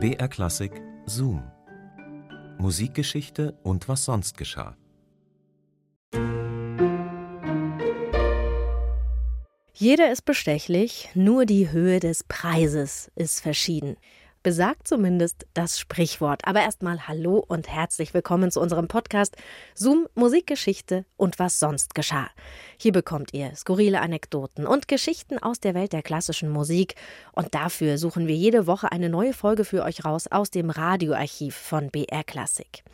[0.00, 0.70] BR Klassik
[1.06, 1.42] Zoom.
[2.58, 4.76] Musikgeschichte und was sonst geschah.
[9.74, 13.96] Jeder ist bestechlich, nur die Höhe des Preises ist verschieden.
[14.44, 16.46] Besagt zumindest das Sprichwort.
[16.46, 19.36] Aber erstmal Hallo und herzlich willkommen zu unserem Podcast
[19.74, 22.30] Zoom Musikgeschichte und was sonst geschah.
[22.76, 26.94] Hier bekommt ihr skurrile Anekdoten und Geschichten aus der Welt der klassischen Musik.
[27.32, 31.56] Und dafür suchen wir jede Woche eine neue Folge für euch raus aus dem Radioarchiv
[31.56, 32.84] von BR Classic.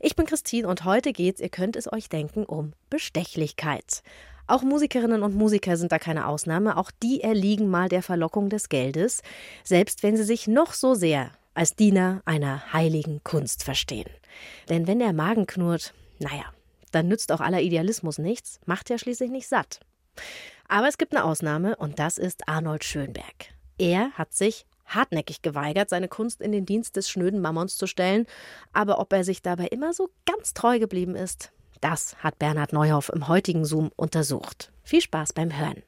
[0.00, 4.02] Ich bin Christine und heute geht's, ihr könnt es euch denken, um Bestechlichkeit.
[4.46, 6.76] Auch Musikerinnen und Musiker sind da keine Ausnahme.
[6.76, 9.22] Auch die erliegen mal der Verlockung des Geldes,
[9.64, 14.10] selbst wenn sie sich noch so sehr als Diener einer heiligen Kunst verstehen.
[14.68, 16.44] Denn wenn der Magen knurrt, naja,
[16.92, 19.80] dann nützt auch aller Idealismus nichts, macht ja schließlich nicht satt.
[20.68, 23.54] Aber es gibt eine Ausnahme und das ist Arnold Schönberg.
[23.78, 28.26] Er hat sich hartnäckig geweigert, seine Kunst in den Dienst des schnöden Mammons zu stellen,
[28.72, 33.08] aber ob er sich dabei immer so ganz treu geblieben ist, das hat Bernhard Neuhoff
[33.08, 34.72] im heutigen Zoom untersucht.
[34.82, 35.82] Viel Spaß beim Hören.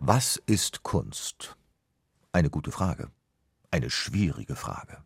[0.00, 1.56] Was ist Kunst?
[2.32, 3.10] Eine gute Frage.
[3.70, 5.04] Eine schwierige Frage.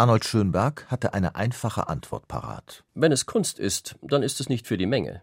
[0.00, 2.84] Arnold Schönberg hatte eine einfache Antwort parat.
[2.94, 5.22] Wenn es Kunst ist, dann ist es nicht für die Menge.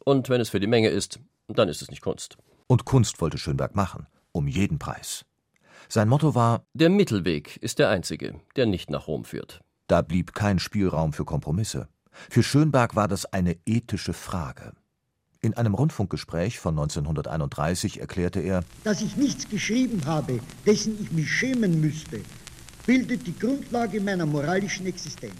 [0.00, 2.36] Und wenn es für die Menge ist, dann ist es nicht Kunst.
[2.66, 5.24] Und Kunst wollte Schönberg machen, um jeden Preis.
[5.88, 9.60] Sein Motto war Der Mittelweg ist der einzige, der nicht nach Rom führt.
[9.86, 11.86] Da blieb kein Spielraum für Kompromisse.
[12.10, 14.72] Für Schönberg war das eine ethische Frage.
[15.40, 21.30] In einem Rundfunkgespräch von 1931 erklärte er, dass ich nichts geschrieben habe, dessen ich mich
[21.30, 22.22] schämen müsste,
[22.86, 25.34] bildet die Grundlage meiner moralischen Existenz.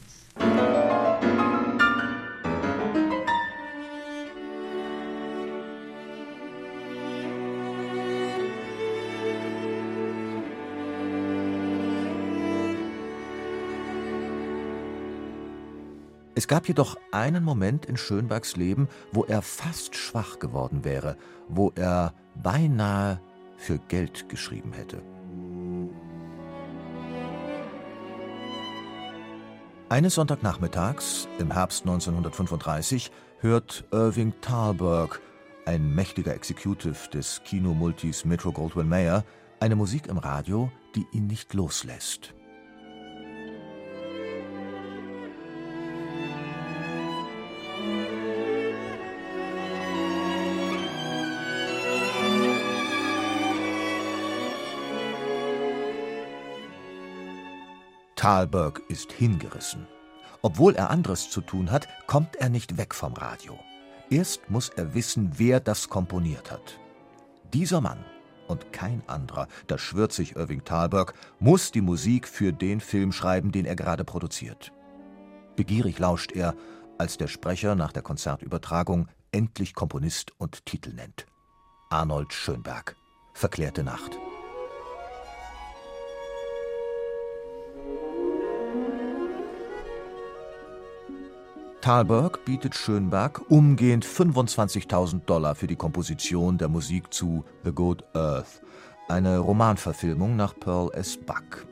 [16.35, 21.71] Es gab jedoch einen Moment in Schönbergs Leben, wo er fast schwach geworden wäre, wo
[21.75, 23.21] er beinahe
[23.59, 25.03] für Geld geschrieben hätte.
[29.91, 35.21] Eines Sonntagnachmittags im Herbst 1935 hört Irving Thalberg,
[35.67, 39.25] ein mächtiger Executive des Kinomultis Metro Goldwyn Mayer,
[39.59, 42.35] eine Musik im Radio, die ihn nicht loslässt.
[58.31, 59.89] Thalberg ist hingerissen.
[60.41, 63.59] Obwohl er anderes zu tun hat, kommt er nicht weg vom Radio.
[64.09, 66.79] Erst muss er wissen, wer das komponiert hat.
[67.53, 68.05] Dieser Mann
[68.47, 73.51] und kein anderer, das schwört sich Irving Thalberg, muss die Musik für den Film schreiben,
[73.51, 74.71] den er gerade produziert.
[75.57, 76.55] Begierig lauscht er,
[76.99, 81.27] als der Sprecher nach der Konzertübertragung endlich Komponist und Titel nennt.
[81.89, 82.95] Arnold Schönberg.
[83.35, 84.21] Verklärte Nacht.
[91.81, 98.61] Thalberg bietet Schönberg umgehend 25.000 Dollar für die Komposition der Musik zu The Good Earth,
[99.09, 101.17] eine Romanverfilmung nach Pearl S.
[101.17, 101.67] Buck.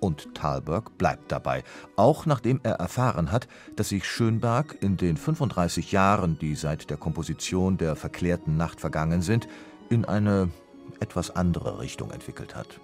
[0.00, 1.62] Und Thalberg bleibt dabei,
[1.94, 6.96] auch nachdem er erfahren hat, dass sich Schönberg in den 35 Jahren, die seit der
[6.96, 9.46] Komposition der verklärten Nacht vergangen sind,
[9.88, 10.50] in eine
[10.98, 12.80] etwas andere Richtung entwickelt hat.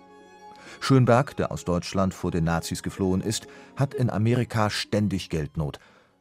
[0.79, 5.81] Schönberg, der aus Deutschland vor den Nazis geflohen ist, hat in Amerika ständig Geldnot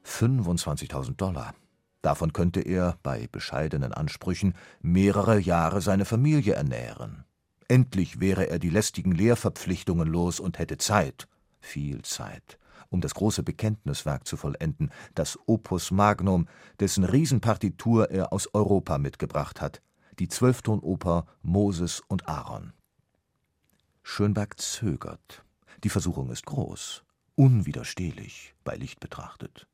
[0.09, 1.53] 25.000 Dollar.
[2.01, 7.25] Davon könnte er, bei bescheidenen Ansprüchen, mehrere Jahre seine Familie ernähren.
[7.67, 11.27] Endlich wäre er die lästigen Lehrverpflichtungen los und hätte Zeit,
[11.59, 12.57] viel Zeit,
[12.89, 16.47] um das große Bekenntniswerk zu vollenden, das Opus Magnum,
[16.79, 19.81] dessen Riesenpartitur er aus Europa mitgebracht hat,
[20.17, 22.73] die Zwölftonoper Moses und Aaron.
[24.01, 25.45] Schönberg zögert.
[25.83, 27.03] Die Versuchung ist groß,
[27.35, 29.68] unwiderstehlich bei Licht betrachtet.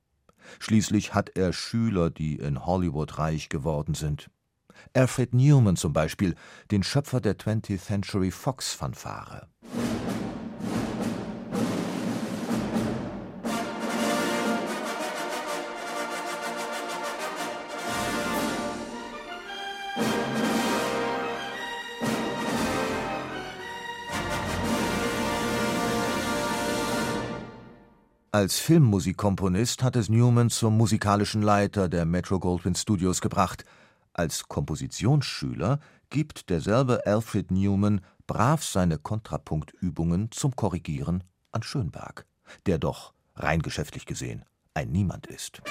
[0.59, 4.29] Schließlich hat er Schüler, die in Hollywood reich geworden sind.
[4.93, 6.35] Alfred Newman zum Beispiel,
[6.71, 9.47] den Schöpfer der 20th Century Fox Fanfare.
[28.35, 33.63] Als Filmmusikkomponist hat es Newman zum musikalischen Leiter der Metro Goldwyn Studios gebracht.
[34.11, 35.79] Als Kompositionsschüler
[36.09, 41.23] gibt derselbe Alfred Newman brav seine Kontrapunktübungen zum Korrigieren
[41.53, 42.25] an Schönberg,
[42.65, 44.43] der doch, rein geschäftlich gesehen,
[44.73, 45.61] ein Niemand ist.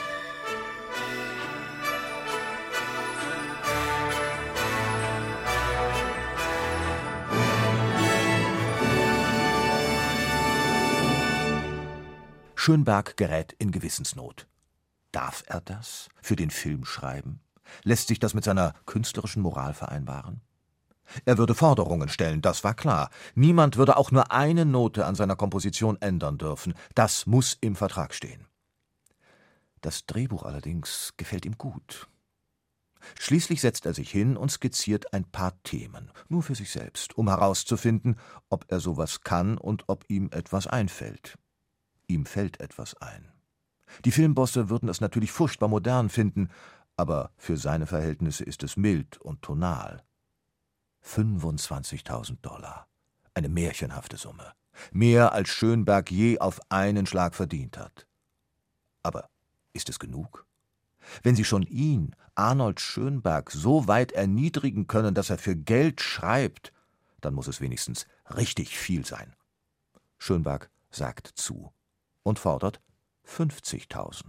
[12.64, 14.46] Schönberg gerät in Gewissensnot.
[15.12, 17.40] Darf er das für den Film schreiben?
[17.82, 20.40] Lässt sich das mit seiner künstlerischen Moral vereinbaren?
[21.26, 23.10] Er würde Forderungen stellen, das war klar.
[23.34, 26.72] Niemand würde auch nur eine Note an seiner Komposition ändern dürfen.
[26.94, 28.46] Das muss im Vertrag stehen.
[29.82, 32.08] Das Drehbuch allerdings gefällt ihm gut.
[33.20, 37.28] Schließlich setzt er sich hin und skizziert ein paar Themen, nur für sich selbst, um
[37.28, 38.18] herauszufinden,
[38.48, 41.36] ob er sowas kann und ob ihm etwas einfällt.
[42.06, 43.32] Ihm fällt etwas ein.
[44.04, 46.50] Die Filmbosse würden es natürlich furchtbar modern finden,
[46.96, 50.02] aber für seine Verhältnisse ist es mild und tonal.
[51.04, 52.88] 25.000 Dollar.
[53.34, 54.52] Eine märchenhafte Summe.
[54.92, 58.06] Mehr als Schönberg je auf einen Schlag verdient hat.
[59.02, 59.28] Aber
[59.72, 60.46] ist es genug?
[61.22, 66.72] Wenn Sie schon ihn, Arnold Schönberg, so weit erniedrigen können, dass er für Geld schreibt,
[67.20, 69.34] dann muss es wenigstens richtig viel sein.
[70.18, 71.73] Schönberg sagt zu
[72.24, 72.80] und fordert
[73.24, 74.24] 50.000.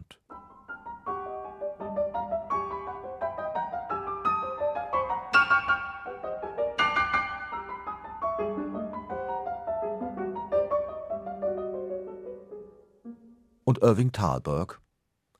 [13.63, 14.79] Und Irving Thalberg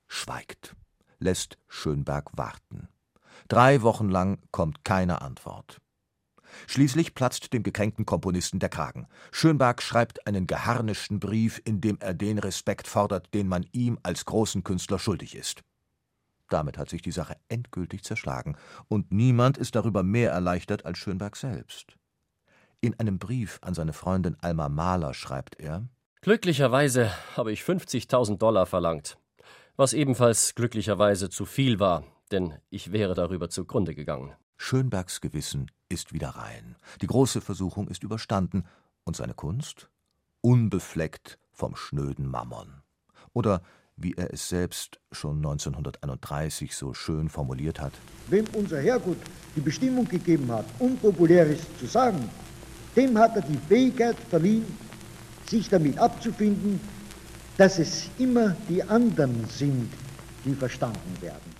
[0.07, 0.75] schweigt,
[1.19, 2.89] lässt Schönberg warten.
[3.47, 5.79] Drei Wochen lang kommt keine Antwort.
[6.67, 9.07] Schließlich platzt dem gekränkten Komponisten der Kragen.
[9.31, 14.25] Schönberg schreibt einen geharnischten Brief, in dem er den Respekt fordert, den man ihm als
[14.25, 15.61] großen Künstler schuldig ist.
[16.49, 18.55] Damit hat sich die Sache endgültig zerschlagen,
[18.87, 21.95] und niemand ist darüber mehr erleichtert als Schönberg selbst.
[22.81, 25.87] In einem Brief an seine Freundin Alma Mahler schreibt er
[26.21, 29.17] Glücklicherweise habe ich 50.000 Dollar verlangt,
[29.75, 34.33] was ebenfalls glücklicherweise zu viel war, denn ich wäre darüber zugrunde gegangen.
[34.57, 38.65] Schönbergs Gewissen ist wieder rein, die große Versuchung ist überstanden
[39.03, 39.89] und seine Kunst
[40.41, 42.81] unbefleckt vom schnöden Mammon.
[43.33, 43.61] Oder
[43.97, 47.93] wie er es selbst schon 1931 so schön formuliert hat.
[48.27, 49.17] Wem unser Herrgott
[49.55, 52.29] die Bestimmung gegeben hat, Unpopuläres zu sagen,
[52.95, 54.65] dem hat er die Fähigkeit verliehen,
[55.49, 56.79] sich damit abzufinden,
[57.57, 59.89] dass es immer die anderen sind,
[60.43, 61.54] die verstanden werden.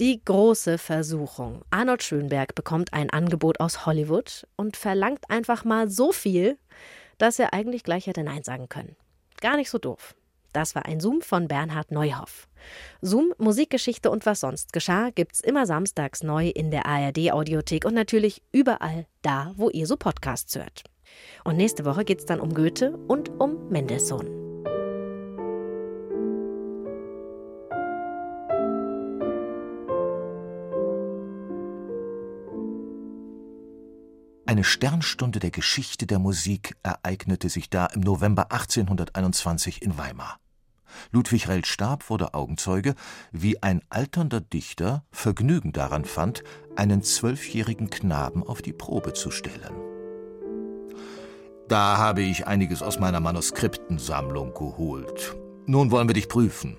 [0.00, 1.60] Die große Versuchung.
[1.68, 6.56] Arnold Schönberg bekommt ein Angebot aus Hollywood und verlangt einfach mal so viel,
[7.18, 8.96] dass er eigentlich gleich hätte Nein sagen können.
[9.42, 10.14] Gar nicht so doof.
[10.54, 12.48] Das war ein Zoom von Bernhard Neuhoff.
[13.02, 18.42] Zoom, Musikgeschichte und was sonst geschah, gibt's immer samstags neu in der ARD-Audiothek und natürlich
[18.52, 20.82] überall da, wo ihr so Podcasts hört.
[21.44, 24.39] Und nächste Woche geht's dann um Goethe und um Mendelssohn.
[34.50, 40.40] Eine Sternstunde der Geschichte der Musik ereignete sich da im November 1821 in Weimar.
[41.12, 42.96] Ludwig Rell Stab wurde Augenzeuge,
[43.30, 46.42] wie ein alternder Dichter Vergnügen daran fand,
[46.74, 49.72] einen zwölfjährigen Knaben auf die Probe zu stellen.
[51.68, 55.36] Da habe ich einiges aus meiner Manuskriptensammlung geholt.
[55.66, 56.76] Nun wollen wir dich prüfen.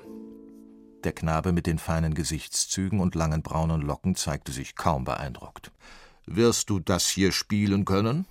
[1.06, 5.72] Der Knabe mit den feinen Gesichtszügen und langen braunen Locken zeigte sich kaum beeindruckt.
[6.26, 8.26] Wirst du das hier spielen können?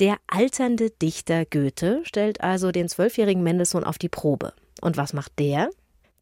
[0.00, 4.52] Der alternde Dichter Goethe stellt also den zwölfjährigen Mendelssohn auf die Probe.
[4.80, 5.70] Und was macht der?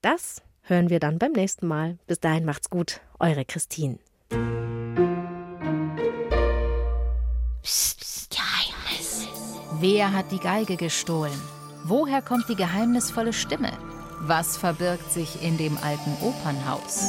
[0.03, 1.99] Das hören wir dann beim nächsten Mal.
[2.07, 3.99] Bis dahin macht's gut, eure Christine.
[7.63, 9.29] Psst, psst, Geheimnis.
[9.81, 11.41] Wer hat die Geige gestohlen?
[11.85, 13.73] Woher kommt die geheimnisvolle Stimme?
[14.21, 17.07] Was verbirgt sich in dem alten Opernhaus?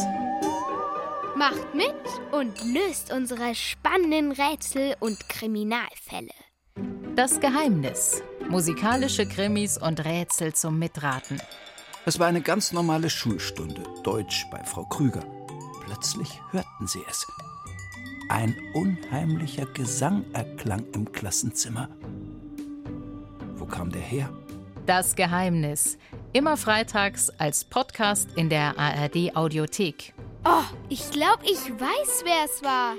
[1.43, 1.93] Macht mit
[2.31, 6.31] und löst unsere spannenden Rätsel und Kriminalfälle.
[7.17, 8.23] Das Geheimnis.
[8.47, 11.41] Musikalische Krimis und Rätsel zum Mitraten.
[12.05, 15.25] Es war eine ganz normale Schulstunde, Deutsch bei Frau Krüger.
[15.85, 17.27] Plötzlich hörten sie es.
[18.29, 21.89] Ein unheimlicher Gesang erklang im Klassenzimmer.
[23.57, 24.29] Wo kam der her?
[24.85, 25.97] Das Geheimnis.
[26.31, 30.13] Immer freitags als Podcast in der ARD Audiothek.
[30.45, 32.95] Oh, ich glaube, ich weiß, wer es war.